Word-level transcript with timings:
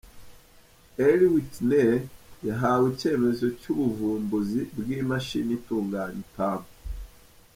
Eli 1.07 1.25
Whitney 1.33 1.93
yahawe 2.47 2.85
icyemezo 2.93 3.45
cy’ubuvumbuzi 3.59 4.59
bw’imashini 4.77 5.51
itunganya 5.59 6.19
ipamba. 6.25 6.69